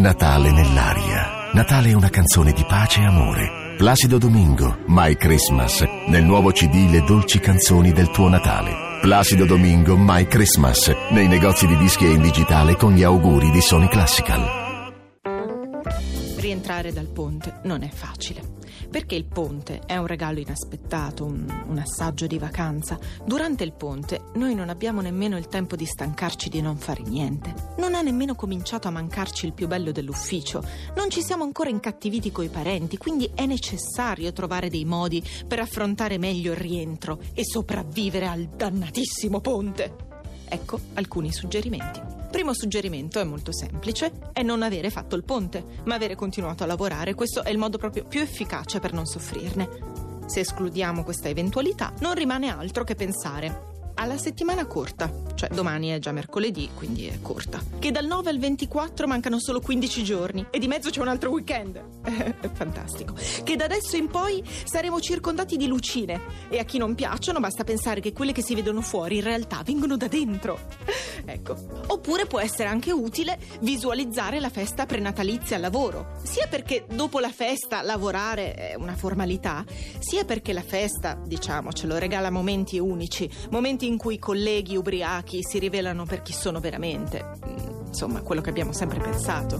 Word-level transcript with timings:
Natale 0.00 0.50
nell'aria. 0.50 1.50
Natale 1.52 1.90
è 1.90 1.92
una 1.92 2.08
canzone 2.08 2.52
di 2.52 2.64
pace 2.66 3.02
e 3.02 3.04
amore. 3.04 3.74
Placido 3.76 4.16
Domingo, 4.16 4.78
My 4.86 5.14
Christmas, 5.14 5.82
nel 6.06 6.24
nuovo 6.24 6.52
CD 6.52 6.88
Le 6.88 7.04
dolci 7.04 7.38
canzoni 7.38 7.92
del 7.92 8.10
tuo 8.10 8.30
Natale. 8.30 8.98
Placido 9.02 9.44
Domingo, 9.44 9.98
My 9.98 10.26
Christmas, 10.26 10.90
nei 11.10 11.28
negozi 11.28 11.66
di 11.66 11.76
dischi 11.76 12.06
e 12.06 12.12
in 12.12 12.22
digitale 12.22 12.76
con 12.76 12.94
gli 12.94 13.02
auguri 13.02 13.50
di 13.50 13.60
Sony 13.60 13.88
Classical. 13.88 14.92
Rientrare 16.36 16.94
dal 16.94 17.08
ponte 17.08 17.60
non 17.64 17.82
è 17.82 17.90
facile 17.90 18.59
perché 18.90 19.14
il 19.14 19.24
ponte 19.24 19.80
è 19.86 19.96
un 19.96 20.06
regalo 20.06 20.40
inaspettato, 20.40 21.24
un, 21.24 21.64
un, 21.68 21.78
assaggio 21.78 22.26
di 22.26 22.38
vacanza. 22.38 22.98
Durante 23.24 23.64
il 23.64 23.72
ponte 23.72 24.22
noi 24.34 24.54
non 24.54 24.68
abbiamo 24.68 25.00
nemmeno 25.00 25.38
il 25.38 25.46
tempo 25.46 25.76
di 25.76 25.86
stancarci 25.86 26.48
di 26.48 26.60
non 26.60 26.76
fare 26.76 27.02
niente. 27.02 27.54
Non 27.78 27.94
ha 27.94 28.02
nemmeno 28.02 28.34
cominciato 28.34 28.88
a 28.88 28.90
mancarci 28.90 29.46
il 29.46 29.52
più 29.52 29.68
bello 29.68 29.92
dell'ufficio. 29.92 30.62
Non 30.96 31.08
ci 31.08 31.22
siamo 31.22 31.44
ancora 31.44 31.70
incattiviti 31.70 32.32
coi 32.32 32.48
parenti, 32.48 32.96
quindi 32.96 33.30
è 33.34 33.46
necessario 33.46 34.32
trovare 34.32 34.68
dei 34.68 34.84
modi 34.84 35.22
per 35.46 35.60
affrontare 35.60 36.18
meglio 36.18 36.52
il 36.52 36.58
rientro 36.58 37.20
e 37.32 37.44
sopravvivere 37.44 38.26
al 38.26 38.46
dannatissimo 38.46 39.40
ponte. 39.40 40.08
Ecco 40.48 40.80
alcuni 40.94 41.32
suggerimenti. 41.32 42.09
Primo 42.30 42.54
suggerimento 42.54 43.18
è 43.18 43.24
molto 43.24 43.52
semplice, 43.52 44.12
è 44.32 44.42
non 44.42 44.62
avere 44.62 44.90
fatto 44.90 45.16
il 45.16 45.24
ponte, 45.24 45.64
ma 45.84 45.96
avere 45.96 46.14
continuato 46.14 46.62
a 46.62 46.66
lavorare. 46.66 47.14
Questo 47.14 47.42
è 47.42 47.50
il 47.50 47.58
modo 47.58 47.76
proprio 47.76 48.04
più 48.04 48.20
efficace 48.20 48.78
per 48.78 48.92
non 48.92 49.04
soffrirne. 49.04 49.68
Se 50.26 50.40
escludiamo 50.40 51.02
questa 51.02 51.28
eventualità, 51.28 51.92
non 52.00 52.14
rimane 52.14 52.48
altro 52.48 52.84
che 52.84 52.94
pensare 52.94 53.69
alla 54.00 54.16
settimana 54.16 54.64
corta, 54.64 55.12
cioè 55.34 55.50
domani 55.50 55.88
è 55.88 55.98
già 55.98 56.10
mercoledì, 56.10 56.70
quindi 56.74 57.06
è 57.06 57.20
corta, 57.20 57.62
che 57.78 57.90
dal 57.90 58.06
9 58.06 58.30
al 58.30 58.38
24 58.38 59.06
mancano 59.06 59.38
solo 59.38 59.60
15 59.60 60.02
giorni 60.02 60.46
e 60.50 60.58
di 60.58 60.66
mezzo 60.68 60.88
c'è 60.88 61.02
un 61.02 61.08
altro 61.08 61.28
weekend. 61.28 61.78
è 62.02 62.48
fantastico. 62.50 63.14
Che 63.44 63.56
da 63.56 63.66
adesso 63.66 63.96
in 63.96 64.08
poi 64.08 64.42
saremo 64.64 65.00
circondati 65.00 65.58
di 65.58 65.66
lucine 65.66 66.18
e 66.48 66.58
a 66.58 66.64
chi 66.64 66.78
non 66.78 66.94
piacciono 66.94 67.40
basta 67.40 67.62
pensare 67.62 68.00
che 68.00 68.14
quelle 68.14 68.32
che 68.32 68.40
si 68.40 68.54
vedono 68.54 68.80
fuori 68.80 69.16
in 69.16 69.22
realtà 69.24 69.60
vengono 69.62 69.98
da 69.98 70.08
dentro. 70.08 70.58
ecco. 71.26 71.56
Oppure 71.88 72.24
può 72.24 72.40
essere 72.40 72.70
anche 72.70 72.92
utile 72.92 73.38
visualizzare 73.60 74.40
la 74.40 74.48
festa 74.48 74.86
prenatalizia 74.86 75.56
al 75.56 75.62
lavoro, 75.62 76.12
sia 76.22 76.46
perché 76.46 76.86
dopo 76.90 77.18
la 77.18 77.30
festa 77.30 77.82
lavorare 77.82 78.54
è 78.54 78.74
una 78.76 78.96
formalità, 78.96 79.62
sia 79.98 80.24
perché 80.24 80.54
la 80.54 80.62
festa, 80.62 81.20
diciamocelo, 81.22 81.98
regala 81.98 82.30
momenti 82.30 82.78
unici, 82.78 83.30
momenti 83.50 83.88
in 83.90 83.98
cui 83.98 84.14
i 84.14 84.18
colleghi 84.18 84.76
ubriachi 84.76 85.42
si 85.42 85.58
rivelano 85.58 86.04
per 86.04 86.22
chi 86.22 86.32
sono 86.32 86.60
veramente. 86.60 87.38
Insomma, 87.86 88.22
quello 88.22 88.40
che 88.40 88.50
abbiamo 88.50 88.72
sempre 88.72 89.00
pensato. 89.00 89.58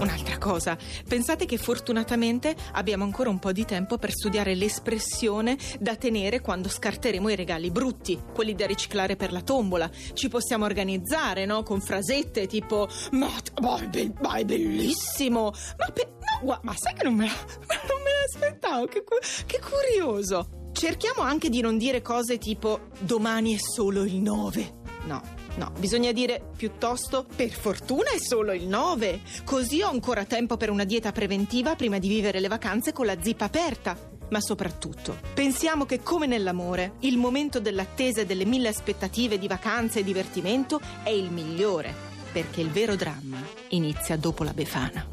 Un'altra 0.00 0.38
cosa, 0.38 0.78
pensate 1.06 1.44
che 1.44 1.58
fortunatamente 1.58 2.56
abbiamo 2.72 3.04
ancora 3.04 3.28
un 3.28 3.38
po' 3.38 3.52
di 3.52 3.66
tempo 3.66 3.98
per 3.98 4.12
studiare 4.12 4.54
l'espressione 4.54 5.58
da 5.78 5.94
tenere 5.96 6.40
quando 6.40 6.70
scarteremo 6.70 7.28
i 7.28 7.36
regali 7.36 7.70
brutti, 7.70 8.18
quelli 8.32 8.54
da 8.54 8.66
riciclare 8.66 9.16
per 9.16 9.30
la 9.30 9.42
tombola. 9.42 9.90
Ci 10.14 10.28
possiamo 10.28 10.64
organizzare, 10.64 11.44
no? 11.44 11.62
Con 11.62 11.82
frasette 11.82 12.46
tipo: 12.46 12.88
Ma, 13.10 13.28
ma, 13.60 13.78
è, 13.78 13.86
be- 13.88 14.14
ma 14.22 14.36
è, 14.36 14.44
bellissimo! 14.46 15.52
Ma, 15.76 15.90
pe- 15.92 16.12
no, 16.42 16.58
ma, 16.62 16.74
sai 16.74 16.94
che 16.94 17.04
non 17.04 17.14
me, 17.14 17.26
la, 17.26 17.32
non 17.86 18.00
me 18.02 18.10
l'aspettavo? 18.22 18.86
Che, 18.86 19.04
che 19.44 19.60
curioso! 19.60 20.59
Cerchiamo 20.72 21.22
anche 21.22 21.48
di 21.48 21.60
non 21.60 21.76
dire 21.78 22.02
cose 22.02 22.38
tipo 22.38 22.88
domani 23.00 23.54
è 23.54 23.58
solo 23.58 24.02
il 24.04 24.16
9. 24.16 24.78
No, 25.04 25.22
no, 25.56 25.72
bisogna 25.78 26.12
dire 26.12 26.42
piuttosto 26.56 27.26
per 27.34 27.50
fortuna 27.50 28.10
è 28.10 28.18
solo 28.18 28.52
il 28.52 28.66
9. 28.66 29.20
Così 29.44 29.82
ho 29.82 29.88
ancora 29.88 30.24
tempo 30.24 30.56
per 30.56 30.70
una 30.70 30.84
dieta 30.84 31.12
preventiva 31.12 31.74
prima 31.74 31.98
di 31.98 32.08
vivere 32.08 32.40
le 32.40 32.48
vacanze 32.48 32.92
con 32.92 33.06
la 33.06 33.20
zippa 33.20 33.46
aperta. 33.46 33.96
Ma 34.30 34.40
soprattutto, 34.40 35.18
pensiamo 35.34 35.84
che 35.84 36.02
come 36.02 36.26
nell'amore, 36.26 36.94
il 37.00 37.18
momento 37.18 37.58
dell'attesa 37.58 38.20
e 38.20 38.26
delle 38.26 38.44
mille 38.44 38.68
aspettative 38.68 39.38
di 39.38 39.48
vacanza 39.48 39.98
e 39.98 40.04
divertimento 40.04 40.80
è 41.02 41.10
il 41.10 41.32
migliore, 41.32 41.92
perché 42.32 42.60
il 42.60 42.70
vero 42.70 42.94
dramma 42.94 43.38
inizia 43.70 44.16
dopo 44.16 44.44
la 44.44 44.52
Befana. 44.52 45.08